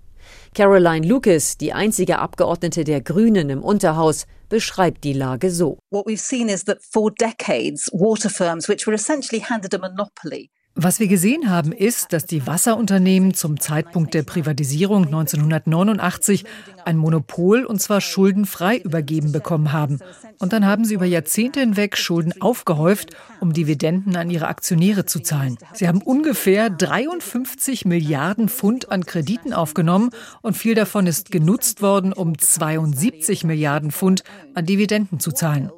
Caroline 0.55 1.05
Lucas, 1.05 1.59
die 1.59 1.71
einzige 1.71 2.17
Abgeordnete 2.17 2.83
der 2.83 3.01
Grünen 3.01 3.51
im 3.51 3.61
Unterhaus, 3.61 4.25
beschreibt 4.49 5.03
die 5.03 5.13
Lage 5.13 5.51
so. 5.51 5.77
What 5.91 6.07
we've 6.07 6.17
seen 6.17 6.49
is 6.49 6.65
that 6.65 6.79
for 6.81 7.11
decades 7.11 7.91
water 7.93 8.31
firms 8.31 8.67
which 8.67 8.87
were 8.87 8.95
essentially 8.95 9.43
handed 9.47 9.75
a 9.75 9.77
monopoly 9.77 10.49
was 10.75 10.99
wir 10.99 11.07
gesehen 11.07 11.51
haben, 11.51 11.71
ist, 11.71 12.13
dass 12.13 12.25
die 12.25 12.47
Wasserunternehmen 12.47 13.35
zum 13.35 13.59
Zeitpunkt 13.59 14.15
der 14.15 14.23
Privatisierung 14.23 15.05
1989 15.05 16.45
ein 16.83 16.97
Monopol 16.97 17.63
und 17.63 17.79
zwar 17.79 18.01
schuldenfrei 18.01 18.77
übergeben 18.77 19.31
bekommen 19.31 19.71
haben. 19.71 19.99
Und 20.39 20.51
dann 20.51 20.65
haben 20.65 20.83
sie 20.83 20.95
über 20.95 21.05
Jahrzehnte 21.05 21.59
hinweg 21.59 21.95
Schulden 21.95 22.41
aufgehäuft, 22.41 23.15
um 23.39 23.53
Dividenden 23.53 24.15
an 24.15 24.31
ihre 24.31 24.47
Aktionäre 24.47 25.05
zu 25.05 25.19
zahlen. 25.19 25.57
Sie 25.73 25.87
haben 25.87 26.01
ungefähr 26.01 26.71
53 26.71 27.85
Milliarden 27.85 28.49
Pfund 28.49 28.91
an 28.91 29.05
Krediten 29.05 29.53
aufgenommen 29.53 30.09
und 30.41 30.57
viel 30.57 30.73
davon 30.73 31.05
ist 31.05 31.29
genutzt 31.29 31.83
worden, 31.83 32.13
um 32.13 32.37
72 32.37 33.43
Milliarden 33.43 33.91
Pfund 33.91 34.23
an 34.55 34.65
Dividenden 34.65 35.19
zu 35.19 35.31
zahlen. 35.31 35.69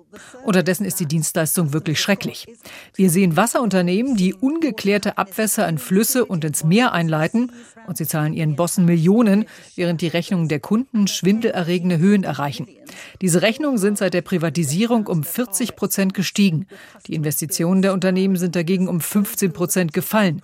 Unterdessen 0.43 0.86
ist 0.86 1.00
die 1.00 1.05
Dienstleistung 1.05 1.74
wirklich 1.74 2.00
schrecklich. 2.00 2.48
Wir 2.95 3.10
sehen 3.10 3.36
Wasserunternehmen, 3.36 4.15
die 4.15 4.34
ungeklärte 4.34 5.17
Abwässer 5.17 5.67
in 5.67 5.77
Flüsse 5.77 6.25
und 6.25 6.43
ins 6.45 6.63
Meer 6.63 6.93
einleiten 6.93 7.51
und 7.88 7.98
sie 7.98 8.07
zahlen 8.07 8.34
ihren 8.34 8.55
Bossen 8.55 8.86
Millionen, 8.86 9.45
während 9.75 10.01
die 10.01 10.07
Rechnungen 10.07 10.48
der 10.48 10.60
Kunden 10.60 11.07
schwindelerregende 11.07 11.98
Höhen 11.98 12.24
erreichen. 12.24 12.67
Diese 13.22 13.41
Rechnungen 13.41 13.77
sind 13.77 13.98
seit 13.98 14.13
der 14.13 14.22
Privatisierung 14.22 15.07
um 15.07 15.24
40 15.24 15.75
Prozent 15.75 16.13
gestiegen. 16.13 16.67
Die 17.07 17.15
Investitionen 17.15 17.81
der 17.81 17.93
Unternehmen 17.93 18.38
sind 18.38 18.55
dagegen 18.55 18.88
um 18.88 19.01
15 19.01 19.53
Prozent 19.53 19.93
gefallen. 19.93 20.41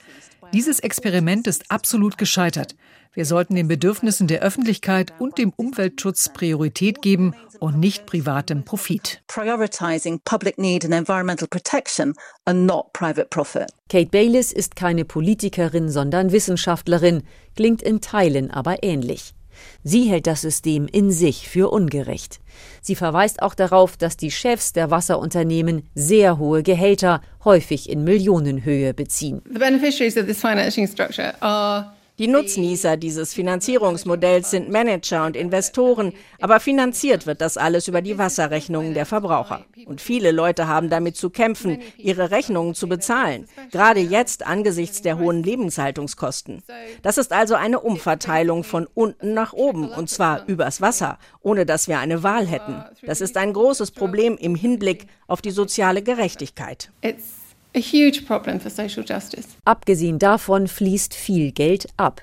Dieses 0.54 0.80
Experiment 0.82 1.48
ist 1.48 1.72
absolut 1.72 2.18
gescheitert. 2.18 2.76
Wir 3.14 3.26
sollten 3.26 3.56
den 3.56 3.70
Bedürfnissen 3.70 4.28
der 4.28 4.42
Öffentlichkeit 4.42 5.14
und 5.18 5.38
dem 5.38 5.54
Umweltschutz 5.56 6.28
Priorität 6.34 7.02
geben 7.02 7.34
und 7.60 7.80
nicht 7.80 8.06
privatem 8.06 8.66
Profit. 8.66 9.22
Kate 13.90 14.10
Bayliss 14.10 14.52
ist 14.52 14.76
keine 14.76 15.06
Politikerin, 15.06 15.90
sondern 15.90 16.34
Wissenschaftlerin, 16.34 17.24
klingt 17.56 17.82
in 17.82 18.02
Teilen 18.02 18.52
aber 18.52 18.84
ähnlich. 18.84 19.34
Sie 19.84 20.04
hält 20.04 20.28
das 20.28 20.42
System 20.42 20.88
in 20.92 21.12
sich 21.12 21.48
für 21.50 21.72
ungerecht. 21.72 22.40
Sie 22.82 22.96
verweist 22.96 23.42
auch 23.42 23.54
darauf, 23.54 23.98
dass 23.98 24.18
die 24.18 24.32
Chefs 24.32 24.74
der 24.74 24.92
Wasserunternehmen 24.92 25.84
sehr 25.96 26.38
hohe 26.38 26.64
Gehälter, 26.64 27.22
häufig 27.44 27.90
in 27.90 28.04
Millionenhöhe, 28.04 28.94
beziehen. 28.94 29.42
The 29.52 29.60
beneficiaries 29.60 30.18
of 30.18 30.26
this 30.26 30.40
financing 30.40 30.88
structure 30.88 31.34
are 31.42 31.94
die 32.22 32.28
Nutznießer 32.28 32.98
dieses 32.98 33.34
Finanzierungsmodells 33.34 34.52
sind 34.52 34.70
Manager 34.70 35.26
und 35.26 35.36
Investoren, 35.36 36.14
aber 36.40 36.60
finanziert 36.60 37.26
wird 37.26 37.42
das 37.42 37.58
alles 37.58 37.88
über 37.88 38.04
die 38.04 38.20
Wasserrechnungen 38.20 38.94
der 38.94 39.08
Verbraucher. 39.08 39.66
Und 39.88 40.02
viele 40.02 40.30
Leute 40.30 40.68
haben 40.68 40.92
damit 40.92 41.16
zu 41.16 41.32
kämpfen, 41.32 41.80
ihre 41.98 42.30
Rechnungen 42.30 42.76
zu 42.76 42.88
bezahlen, 42.88 43.48
gerade 43.72 44.02
jetzt 44.02 44.46
angesichts 44.46 45.02
der 45.02 45.18
hohen 45.18 45.42
Lebenshaltungskosten. 45.42 46.62
Das 47.02 47.18
ist 47.18 47.34
also 47.34 47.56
eine 47.56 47.80
Umverteilung 47.80 48.64
von 48.64 48.88
unten 48.94 49.34
nach 49.34 49.54
oben, 49.54 49.90
und 49.90 50.08
zwar 50.08 50.46
übers 50.46 50.80
Wasser, 50.80 51.18
ohne 51.42 51.66
dass 51.66 51.88
wir 51.88 51.98
eine 51.98 52.22
Wahl 52.22 52.46
hätten. 52.46 52.84
Das 53.02 53.22
ist 53.22 53.36
ein 53.36 53.52
großes 53.52 53.90
Problem 53.90 54.38
im 54.38 54.54
Hinblick 54.54 55.08
auf 55.26 55.42
die 55.42 55.50
soziale 55.50 56.04
Gerechtigkeit. 56.04 56.92
It's 57.02 57.41
a 57.76 57.80
huge 57.80 58.26
problem 58.26 58.60
for 58.60 58.70
social 58.70 59.04
justice. 59.08 59.48
Abgesehen 59.66 60.20
davon 60.20 60.68
fließt 60.68 61.14
viel 61.14 61.52
Geld 61.52 61.88
ab. 61.98 62.22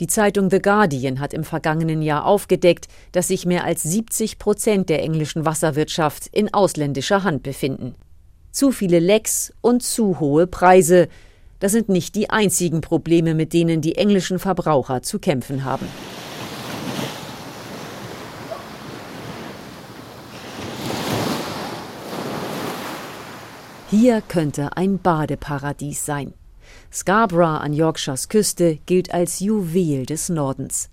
Die 0.00 0.06
Zeitung 0.06 0.50
The 0.50 0.60
Guardian 0.60 1.20
hat 1.20 1.32
im 1.32 1.42
vergangenen 1.42 2.02
Jahr 2.02 2.26
aufgedeckt, 2.26 2.88
dass 3.12 3.28
sich 3.28 3.46
mehr 3.46 3.64
als 3.64 3.82
70 3.82 4.38
Prozent 4.38 4.88
der 4.90 5.02
englischen 5.02 5.44
Wasserwirtschaft 5.44 6.26
in 6.32 6.52
ausländischer 6.52 7.24
Hand 7.24 7.42
befinden. 7.42 7.94
Zu 8.52 8.72
viele 8.72 8.98
Lecks 8.98 9.52
und 9.60 9.82
zu 9.82 10.20
hohe 10.20 10.46
Preise. 10.46 11.08
Das 11.60 11.72
sind 11.72 11.88
nicht 11.88 12.14
die 12.14 12.30
einzigen 12.30 12.82
Probleme, 12.82 13.34
mit 13.34 13.52
denen 13.54 13.80
die 13.80 13.96
englischen 13.96 14.38
Verbraucher 14.38 15.02
zu 15.02 15.18
kämpfen 15.18 15.64
haben. 15.64 15.86
Hier 23.98 24.20
könnte 24.20 24.76
ein 24.76 24.98
Badeparadies 24.98 26.04
sein. 26.04 26.34
Scarborough 26.92 27.62
an 27.62 27.72
Yorkshires 27.72 28.28
Küste 28.28 28.78
gilt 28.84 29.14
als 29.14 29.40
Juwel 29.40 30.04
des 30.04 30.28
Nordens. 30.28 30.90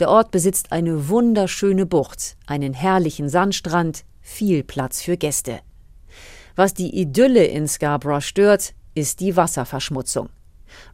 Der 0.00 0.08
Ort 0.08 0.32
besitzt 0.32 0.72
eine 0.72 1.08
wunderschöne 1.08 1.86
Bucht, 1.86 2.36
einen 2.48 2.74
herrlichen 2.74 3.28
Sandstrand, 3.28 4.02
viel 4.20 4.64
Platz 4.64 5.00
für 5.00 5.16
Gäste. 5.16 5.60
Was 6.56 6.74
die 6.74 7.00
Idylle 7.00 7.44
in 7.44 7.68
Scarborough 7.68 8.24
stört, 8.24 8.74
ist 8.96 9.20
die 9.20 9.36
Wasserverschmutzung. 9.36 10.28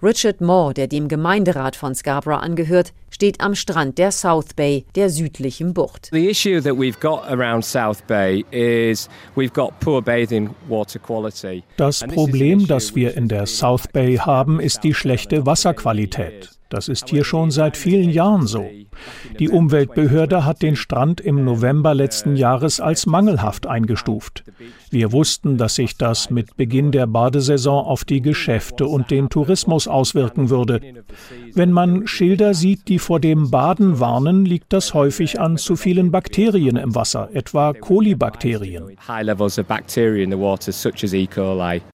Richard 0.02 0.42
Moore, 0.42 0.74
der 0.74 0.88
dem 0.88 1.08
Gemeinderat 1.08 1.74
von 1.74 1.94
Scarborough 1.94 2.42
angehört, 2.42 2.92
steht 3.16 3.40
am 3.40 3.54
Strand 3.54 3.96
der 3.96 4.12
South 4.12 4.54
Bay, 4.56 4.84
der 4.94 5.08
südlichen 5.08 5.72
Bucht. 5.72 6.10
The 6.12 6.28
issue 6.28 6.60
that 6.60 6.74
we've 6.74 7.00
got 7.00 7.26
around 7.30 7.64
South 7.64 8.02
Bay 8.06 8.44
is 8.50 9.08
we've 9.34 9.54
got 9.54 9.80
poor 9.80 10.02
bathing 10.02 10.50
water 10.68 10.98
quality. 10.98 11.62
Das 11.78 12.00
Problem, 12.00 12.66
das 12.66 12.94
wir 12.94 13.16
in 13.16 13.28
der 13.28 13.46
South 13.46 13.88
Bay 13.90 14.18
haben, 14.18 14.60
ist 14.60 14.84
die 14.84 14.92
schlechte 14.92 15.46
Wasserqualität. 15.46 16.55
Das 16.68 16.88
ist 16.88 17.08
hier 17.08 17.24
schon 17.24 17.50
seit 17.50 17.76
vielen 17.76 18.10
Jahren 18.10 18.46
so. 18.46 18.68
Die 19.38 19.50
Umweltbehörde 19.50 20.44
hat 20.44 20.62
den 20.62 20.74
Strand 20.74 21.20
im 21.20 21.44
November 21.44 21.94
letzten 21.94 22.36
Jahres 22.36 22.80
als 22.80 23.06
mangelhaft 23.06 23.66
eingestuft. 23.66 24.44
Wir 24.90 25.12
wussten, 25.12 25.58
dass 25.58 25.76
sich 25.76 25.96
das 25.96 26.30
mit 26.30 26.56
Beginn 26.56 26.90
der 26.92 27.06
Badesaison 27.06 27.84
auf 27.84 28.04
die 28.04 28.20
Geschäfte 28.20 28.86
und 28.86 29.10
den 29.10 29.28
Tourismus 29.28 29.86
auswirken 29.86 30.50
würde. 30.50 30.80
Wenn 31.54 31.70
man 31.72 32.06
Schilder 32.06 32.54
sieht, 32.54 32.88
die 32.88 32.98
vor 32.98 33.20
dem 33.20 33.50
Baden 33.50 34.00
warnen, 34.00 34.44
liegt 34.44 34.72
das 34.72 34.94
häufig 34.94 35.38
an 35.40 35.58
zu 35.58 35.76
vielen 35.76 36.10
Bakterien 36.10 36.76
im 36.76 36.94
Wasser, 36.94 37.28
etwa 37.32 37.72
Kolibakterien. 37.74 38.90
E. 38.90 38.96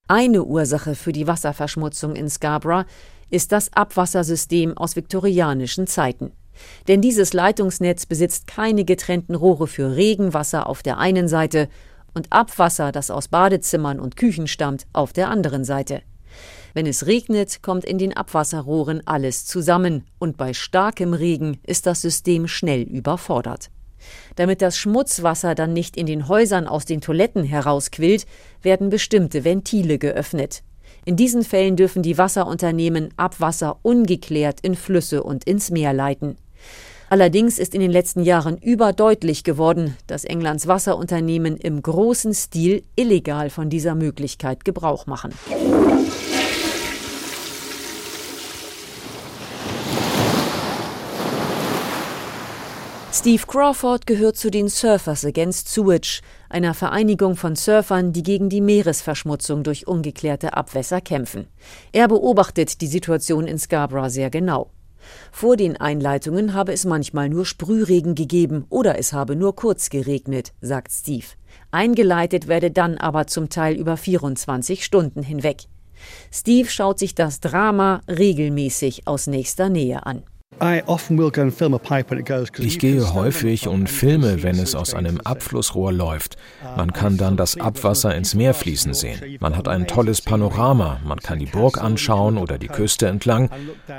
Eine 0.08 0.44
Ursache 0.44 0.94
für 0.94 1.12
die 1.12 1.26
Wasserverschmutzung 1.26 2.14
in 2.14 2.28
Scarborough 2.28 2.84
ist 3.32 3.50
das 3.50 3.72
Abwassersystem 3.72 4.76
aus 4.76 4.94
viktorianischen 4.94 5.86
Zeiten. 5.86 6.32
Denn 6.86 7.00
dieses 7.00 7.32
Leitungsnetz 7.32 8.06
besitzt 8.06 8.46
keine 8.46 8.84
getrennten 8.84 9.34
Rohre 9.34 9.66
für 9.66 9.96
Regenwasser 9.96 10.66
auf 10.66 10.82
der 10.82 10.98
einen 10.98 11.28
Seite 11.28 11.68
und 12.14 12.30
Abwasser, 12.30 12.92
das 12.92 13.10
aus 13.10 13.28
Badezimmern 13.28 14.00
und 14.00 14.16
Küchen 14.16 14.46
stammt, 14.46 14.86
auf 14.92 15.14
der 15.14 15.30
anderen 15.30 15.64
Seite. 15.64 16.02
Wenn 16.74 16.86
es 16.86 17.06
regnet, 17.06 17.62
kommt 17.62 17.84
in 17.84 17.98
den 17.98 18.14
Abwasserrohren 18.14 19.02
alles 19.06 19.46
zusammen 19.46 20.04
und 20.18 20.36
bei 20.36 20.52
starkem 20.52 21.14
Regen 21.14 21.58
ist 21.66 21.86
das 21.86 22.02
System 22.02 22.48
schnell 22.48 22.82
überfordert. 22.82 23.70
Damit 24.36 24.60
das 24.60 24.76
Schmutzwasser 24.76 25.54
dann 25.54 25.72
nicht 25.72 25.96
in 25.96 26.06
den 26.06 26.28
Häusern 26.28 26.66
aus 26.66 26.84
den 26.84 27.00
Toiletten 27.00 27.44
herausquillt, 27.44 28.26
werden 28.60 28.90
bestimmte 28.90 29.44
Ventile 29.44 29.98
geöffnet. 29.98 30.62
In 31.04 31.16
diesen 31.16 31.42
Fällen 31.42 31.74
dürfen 31.74 32.02
die 32.02 32.16
Wasserunternehmen 32.16 33.08
Abwasser 33.16 33.78
ungeklärt 33.82 34.60
in 34.62 34.76
Flüsse 34.76 35.24
und 35.24 35.44
ins 35.44 35.70
Meer 35.70 35.92
leiten. 35.92 36.36
Allerdings 37.08 37.58
ist 37.58 37.74
in 37.74 37.80
den 37.80 37.90
letzten 37.90 38.22
Jahren 38.22 38.56
überdeutlich 38.56 39.44
geworden, 39.44 39.96
dass 40.06 40.24
Englands 40.24 40.66
Wasserunternehmen 40.66 41.56
im 41.56 41.82
großen 41.82 42.32
Stil 42.32 42.84
illegal 42.94 43.50
von 43.50 43.68
dieser 43.68 43.94
Möglichkeit 43.94 44.64
Gebrauch 44.64 45.06
machen. 45.06 45.34
Steve 53.22 53.44
Crawford 53.46 54.08
gehört 54.08 54.36
zu 54.36 54.50
den 54.50 54.68
Surfers 54.68 55.24
Against 55.24 55.68
Sewage, 55.68 56.22
einer 56.48 56.74
Vereinigung 56.74 57.36
von 57.36 57.54
Surfern, 57.54 58.12
die 58.12 58.24
gegen 58.24 58.48
die 58.48 58.60
Meeresverschmutzung 58.60 59.62
durch 59.62 59.86
ungeklärte 59.86 60.54
Abwässer 60.54 61.00
kämpfen. 61.00 61.46
Er 61.92 62.08
beobachtet 62.08 62.80
die 62.80 62.88
Situation 62.88 63.46
in 63.46 63.60
Scarborough 63.60 64.10
sehr 64.10 64.28
genau. 64.28 64.72
Vor 65.30 65.56
den 65.56 65.76
Einleitungen 65.76 66.52
habe 66.52 66.72
es 66.72 66.84
manchmal 66.84 67.28
nur 67.28 67.46
Sprühregen 67.46 68.16
gegeben 68.16 68.66
oder 68.70 68.98
es 68.98 69.12
habe 69.12 69.36
nur 69.36 69.54
kurz 69.54 69.88
geregnet, 69.88 70.52
sagt 70.60 70.90
Steve. 70.90 71.26
Eingeleitet 71.70 72.48
werde 72.48 72.72
dann 72.72 72.98
aber 72.98 73.28
zum 73.28 73.50
Teil 73.50 73.76
über 73.76 73.96
24 73.96 74.84
Stunden 74.84 75.22
hinweg. 75.22 75.66
Steve 76.32 76.68
schaut 76.68 76.98
sich 76.98 77.14
das 77.14 77.38
Drama 77.38 78.00
regelmäßig 78.08 79.06
aus 79.06 79.28
nächster 79.28 79.68
Nähe 79.68 80.04
an. 80.06 80.24
Ich 82.58 82.78
gehe 82.78 83.14
häufig 83.14 83.66
und 83.66 83.90
filme, 83.90 84.42
wenn 84.42 84.58
es 84.58 84.74
aus 84.74 84.94
einem 84.94 85.20
Abflussrohr 85.20 85.92
läuft. 85.92 86.36
Man 86.76 86.92
kann 86.92 87.16
dann 87.16 87.36
das 87.36 87.58
Abwasser 87.58 88.14
ins 88.14 88.34
Meer 88.34 88.54
fließen 88.54 88.94
sehen. 88.94 89.38
Man 89.40 89.56
hat 89.56 89.66
ein 89.66 89.86
tolles 89.86 90.20
Panorama, 90.20 91.00
man 91.04 91.18
kann 91.18 91.38
die 91.38 91.46
Burg 91.46 91.82
anschauen 91.82 92.38
oder 92.38 92.58
die 92.58 92.68
Küste 92.68 93.08
entlang. 93.08 93.50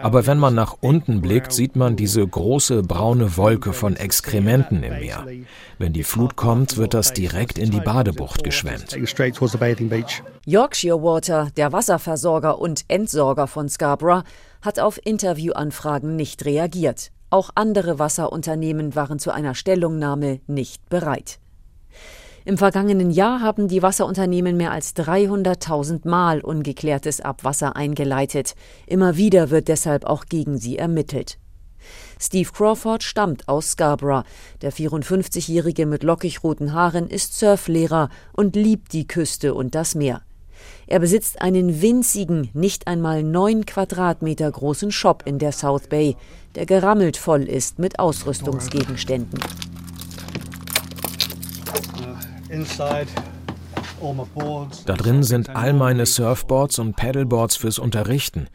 Aber 0.01 0.25
wenn 0.25 0.37
man 0.37 0.55
nach 0.55 0.77
unten 0.79 1.21
blickt, 1.21 1.51
sieht 1.51 1.75
man 1.75 1.95
diese 1.95 2.25
große 2.25 2.83
braune 2.83 3.35
Wolke 3.35 3.73
von 3.73 3.95
Exkrementen 3.95 4.83
im 4.83 4.99
Meer. 4.99 5.25
Wenn 5.79 5.91
die 5.91 6.03
Flut 6.03 6.35
kommt, 6.35 6.77
wird 6.77 6.93
das 6.93 7.13
direkt 7.13 7.57
in 7.57 7.71
die 7.71 7.81
Badebucht 7.81 8.43
geschwemmt. 8.43 8.95
Yorkshire 10.45 11.01
Water, 11.01 11.49
der 11.57 11.71
Wasserversorger 11.71 12.59
und 12.59 12.85
Entsorger 12.87 13.47
von 13.47 13.69
Scarborough, 13.69 14.23
hat 14.63 14.79
auf 14.79 14.99
Interviewanfragen 15.03 16.15
nicht 16.15 16.45
reagiert. 16.45 17.11
Auch 17.29 17.51
andere 17.55 17.99
Wasserunternehmen 17.99 18.95
waren 18.95 19.19
zu 19.19 19.31
einer 19.31 19.53
Stellungnahme 19.53 20.39
nicht 20.47 20.89
bereit. 20.89 21.39
Im 22.45 22.57
vergangenen 22.57 23.09
Jahr 23.09 23.41
haben 23.41 23.67
die 23.67 23.81
Wasserunternehmen 23.81 24.57
mehr 24.57 24.71
als 24.71 24.95
300.000 24.95 26.07
Mal 26.07 26.41
ungeklärtes 26.41 27.21
Abwasser 27.21 27.75
eingeleitet. 27.75 28.55
Immer 28.85 29.15
wieder 29.15 29.49
wird 29.49 29.67
deshalb 29.67 30.05
auch 30.05 30.25
gegen 30.25 30.57
sie 30.57 30.77
ermittelt. 30.77 31.37
Steve 32.19 32.49
Crawford 32.51 33.03
stammt 33.03 33.47
aus 33.47 33.71
Scarborough. 33.71 34.23
Der 34.61 34.73
54-Jährige 34.73 35.85
mit 35.85 36.03
lockig 36.03 36.43
roten 36.43 36.73
Haaren 36.73 37.07
ist 37.07 37.37
Surflehrer 37.37 38.09
und 38.33 38.55
liebt 38.55 38.93
die 38.93 39.07
Küste 39.07 39.53
und 39.53 39.75
das 39.75 39.95
Meer. 39.95 40.21
Er 40.87 40.99
besitzt 40.99 41.41
einen 41.41 41.81
winzigen, 41.81 42.49
nicht 42.53 42.87
einmal 42.87 43.23
neun 43.23 43.65
Quadratmeter 43.65 44.51
großen 44.51 44.91
Shop 44.91 45.23
in 45.25 45.39
der 45.39 45.51
South 45.51 45.87
Bay, 45.87 46.15
der 46.55 46.65
gerammelt 46.65 47.17
voll 47.17 47.43
ist 47.43 47.79
mit 47.79 47.99
Ausrüstungsgegenständen. 47.99 49.39
Da 54.85 54.93
drin 54.95 55.23
sind 55.23 55.49
all 55.55 55.73
meine 55.73 56.05
Surfboards 56.05 56.77
und 56.79 56.95
Paddleboards 56.95 57.55
fürs 57.55 57.79
Unterrichten. 57.79 58.47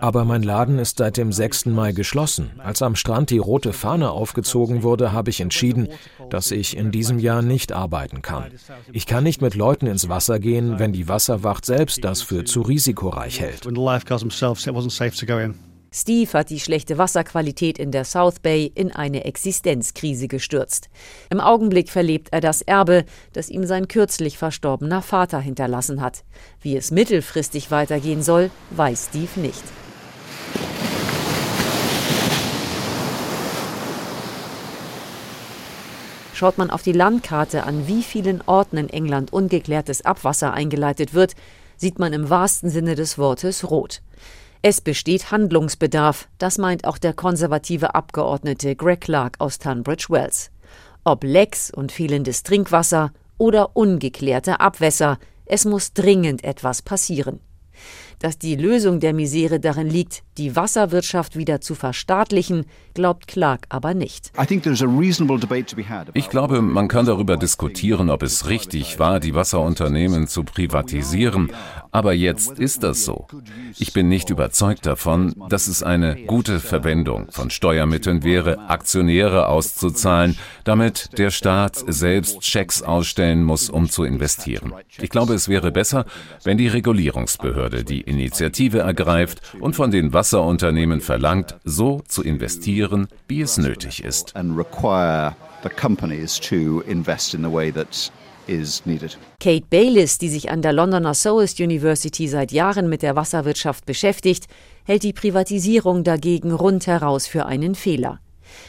Aber 0.00 0.24
mein 0.24 0.42
Laden 0.42 0.78
ist 0.78 0.98
seit 0.98 1.16
dem 1.16 1.32
6. 1.32 1.66
Mai 1.66 1.92
geschlossen. 1.92 2.50
Als 2.58 2.82
am 2.82 2.96
Strand 2.96 3.30
die 3.30 3.38
rote 3.38 3.72
Fahne 3.72 4.10
aufgezogen 4.10 4.82
wurde, 4.82 5.12
habe 5.12 5.30
ich 5.30 5.40
entschieden, 5.40 5.88
dass 6.30 6.50
ich 6.50 6.76
in 6.76 6.90
diesem 6.90 7.18
Jahr 7.18 7.42
nicht 7.42 7.72
arbeiten 7.72 8.22
kann. 8.22 8.50
Ich 8.92 9.06
kann 9.06 9.24
nicht 9.24 9.42
mit 9.42 9.54
Leuten 9.54 9.86
ins 9.86 10.08
Wasser 10.08 10.38
gehen, 10.38 10.78
wenn 10.78 10.92
die 10.92 11.08
Wasserwacht 11.08 11.64
selbst 11.64 12.04
das 12.04 12.22
für 12.22 12.44
zu 12.44 12.62
risikoreich 12.62 13.40
hält. 13.40 13.66
Steve 15.98 16.30
hat 16.34 16.50
die 16.50 16.60
schlechte 16.60 16.98
Wasserqualität 16.98 17.78
in 17.78 17.90
der 17.90 18.04
South 18.04 18.40
Bay 18.40 18.70
in 18.74 18.92
eine 18.92 19.24
Existenzkrise 19.24 20.28
gestürzt. 20.28 20.90
Im 21.30 21.40
Augenblick 21.40 21.88
verlebt 21.88 22.28
er 22.32 22.42
das 22.42 22.60
Erbe, 22.60 23.06
das 23.32 23.48
ihm 23.48 23.64
sein 23.64 23.88
kürzlich 23.88 24.36
verstorbener 24.36 25.00
Vater 25.00 25.40
hinterlassen 25.40 26.02
hat. 26.02 26.24
Wie 26.60 26.76
es 26.76 26.90
mittelfristig 26.90 27.70
weitergehen 27.70 28.22
soll, 28.22 28.50
weiß 28.72 29.06
Steve 29.08 29.40
nicht. 29.40 29.62
Schaut 36.36 36.58
man 36.58 36.68
auf 36.68 36.82
die 36.82 36.92
Landkarte 36.92 37.64
an, 37.64 37.88
wie 37.88 38.02
vielen 38.02 38.42
Orten 38.44 38.76
in 38.76 38.90
England 38.90 39.32
ungeklärtes 39.32 40.04
Abwasser 40.04 40.52
eingeleitet 40.52 41.14
wird, 41.14 41.32
sieht 41.78 41.98
man 41.98 42.12
im 42.12 42.28
wahrsten 42.28 42.68
Sinne 42.68 42.94
des 42.94 43.16
Wortes 43.16 43.70
rot. 43.70 44.02
Es 44.60 44.82
besteht 44.82 45.30
Handlungsbedarf, 45.30 46.28
das 46.36 46.58
meint 46.58 46.84
auch 46.84 46.98
der 46.98 47.14
konservative 47.14 47.94
Abgeordnete 47.94 48.76
Greg 48.76 49.00
Clark 49.00 49.36
aus 49.38 49.58
Tunbridge 49.58 50.08
Wells. 50.10 50.50
Ob 51.04 51.24
Lecks 51.24 51.70
und 51.70 51.90
fehlendes 51.90 52.42
Trinkwasser 52.42 53.12
oder 53.38 53.74
ungeklärte 53.74 54.60
Abwässer, 54.60 55.18
es 55.46 55.64
muss 55.64 55.94
dringend 55.94 56.44
etwas 56.44 56.82
passieren 56.82 57.40
dass 58.18 58.38
die 58.38 58.56
Lösung 58.56 59.00
der 59.00 59.12
Misere 59.12 59.60
darin 59.60 59.88
liegt, 59.88 60.22
die 60.38 60.54
Wasserwirtschaft 60.54 61.36
wieder 61.36 61.60
zu 61.60 61.74
verstaatlichen, 61.74 62.66
glaubt 62.94 63.26
Clark 63.26 63.66
aber 63.68 63.94
nicht. 63.94 64.32
Ich 66.14 66.28
glaube, 66.28 66.62
man 66.62 66.88
kann 66.88 67.06
darüber 67.06 67.36
diskutieren, 67.36 68.10
ob 68.10 68.22
es 68.22 68.48
richtig 68.48 68.98
war, 68.98 69.20
die 69.20 69.34
Wasserunternehmen 69.34 70.26
zu 70.26 70.44
privatisieren, 70.44 71.52
aber 71.90 72.12
jetzt 72.12 72.58
ist 72.58 72.82
das 72.82 73.04
so. 73.04 73.26
Ich 73.78 73.92
bin 73.92 74.08
nicht 74.08 74.30
überzeugt 74.30 74.86
davon, 74.86 75.34
dass 75.48 75.66
es 75.66 75.82
eine 75.82 76.16
gute 76.26 76.60
Verwendung 76.60 77.28
von 77.30 77.50
Steuermitteln 77.50 78.22
wäre, 78.22 78.68
Aktionäre 78.68 79.48
auszuzahlen, 79.48 80.36
damit 80.64 81.18
der 81.18 81.30
Staat 81.30 81.82
selbst 81.86 82.44
Schecks 82.44 82.82
ausstellen 82.82 83.42
muss, 83.42 83.70
um 83.70 83.88
zu 83.88 84.04
investieren. 84.04 84.74
Ich 84.98 85.10
glaube, 85.10 85.34
es 85.34 85.48
wäre 85.48 85.72
besser, 85.72 86.04
wenn 86.44 86.58
die 86.58 86.68
Regulierungsbehörde 86.68 87.84
die 87.84 88.05
Initiative 88.06 88.78
ergreift 88.78 89.40
und 89.60 89.76
von 89.76 89.90
den 89.90 90.12
Wasserunternehmen 90.12 91.00
verlangt, 91.00 91.56
so 91.64 92.02
zu 92.08 92.22
investieren, 92.22 93.08
wie 93.28 93.42
es 93.42 93.58
nötig 93.58 94.02
ist. 94.04 94.32
Kate 99.40 99.66
Bayliss, 99.68 100.18
die 100.18 100.28
sich 100.28 100.50
an 100.50 100.62
der 100.62 100.72
Londoner 100.72 101.14
Southwest 101.14 101.60
University 101.60 102.28
seit 102.28 102.52
Jahren 102.52 102.88
mit 102.88 103.02
der 103.02 103.16
Wasserwirtschaft 103.16 103.86
beschäftigt, 103.86 104.46
hält 104.84 105.02
die 105.02 105.12
Privatisierung 105.12 106.04
dagegen 106.04 106.52
rundheraus 106.52 107.26
für 107.26 107.46
einen 107.46 107.74
Fehler. 107.74 108.20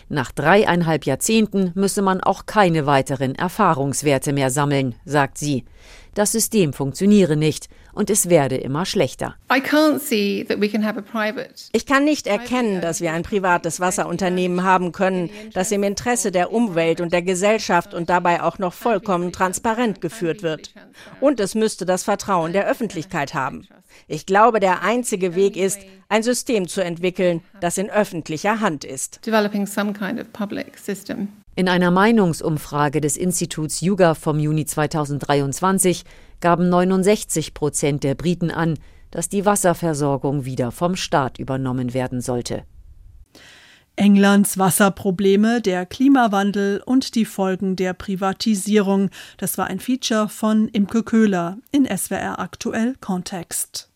Nach 0.10 0.32
dreieinhalb 0.32 1.06
Jahrzehnten 1.06 1.72
müsse 1.76 2.02
man 2.02 2.22
auch 2.22 2.46
keine 2.46 2.86
weiteren 2.86 3.36
Erfahrungswerte 3.36 4.34
mehr 4.34 4.50
sammeln, 4.50 4.96
sagt 5.06 5.38
sie. 5.38 5.66
Das 6.14 6.32
System 6.32 6.74
funktioniere 6.74 7.38
nicht 7.38 7.68
und 7.98 8.12
es 8.12 8.30
werde 8.30 8.56
immer 8.58 8.86
schlechter. 8.86 9.36
Ich 11.72 11.86
kann 11.86 12.06
nicht 12.06 12.28
erkennen, 12.28 12.82
dass 12.82 13.02
wir 13.02 13.12
ein 13.12 13.24
privates 13.24 13.80
Wasserunternehmen 13.80 14.64
haben 14.64 14.92
können, 14.92 15.32
das 15.54 15.72
im 15.72 15.82
Interesse 15.84 16.32
der 16.32 16.54
Umwelt 16.54 17.02
und 17.02 17.12
der 17.12 17.24
Gesellschaft 17.24 17.96
und 17.96 18.10
dabei 18.10 18.44
auch 18.44 18.60
noch 18.60 18.74
vollkommen 18.74 19.32
transparent 19.32 20.00
geführt 20.00 20.44
wird. 20.44 20.74
Und 21.20 21.40
es 21.40 21.56
müsste 21.56 21.86
das 21.86 22.04
Vertrauen 22.04 22.54
der 22.54 22.68
Öffentlichkeit 22.68 23.34
haben. 23.34 23.68
Ich 24.08 24.28
glaube, 24.28 24.60
der 24.60 24.84
einzige 24.84 25.34
Weg 25.34 25.58
ist, 25.58 25.80
ein 26.08 26.22
System 26.22 26.68
zu 26.68 26.84
entwickeln, 26.84 27.42
das 27.60 27.80
in 27.80 27.90
öffentlicher 27.90 28.60
Hand 28.60 28.84
ist. 28.84 29.20
In 31.56 31.68
einer 31.68 31.90
Meinungsumfrage 31.90 33.02
des 33.02 33.18
Instituts 33.18 33.82
Yuga 33.82 34.14
vom 34.14 34.40
Juni 34.40 34.66
2023 34.66 36.04
gaben 36.40 36.70
69 36.70 37.54
Prozent 37.54 38.04
der 38.04 38.16
Briten 38.16 38.52
an, 38.52 38.78
dass 39.12 39.30
die 39.30 39.46
Wasserversorgung 39.46 40.46
wieder 40.46 40.72
vom 40.72 40.96
Staat 40.96 41.40
übernommen 41.40 41.94
werden 41.94 42.22
sollte. 42.22 42.64
Englands 43.96 44.60
Wasserprobleme, 44.60 45.62
der 45.62 45.86
Klimawandel 45.86 46.82
und 46.86 47.16
die 47.16 47.26
Folgen 47.26 47.76
der 47.76 47.94
Privatisierung. 47.94 49.10
Das 49.38 49.58
war 49.58 49.68
ein 49.68 49.80
Feature 49.80 50.30
von 50.30 50.68
Imke 50.68 51.04
Köhler 51.04 51.58
in 51.72 51.86
SWR 51.86 52.40
aktuell 52.40 52.96
Kontext. 53.02 53.86